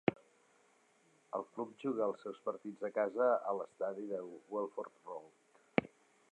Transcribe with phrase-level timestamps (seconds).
[1.39, 4.25] El club juga els seus partits a casa a l'estadi de
[4.57, 5.89] Welford Road.